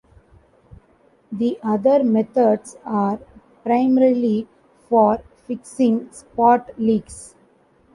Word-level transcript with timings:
The 1.31 1.59
other 1.61 2.03
methods 2.03 2.75
are 2.85 3.19
primarily 3.63 4.47
for 4.89 5.21
fixing 5.45 6.11
spot 6.11 6.71
leaks. 6.79 7.35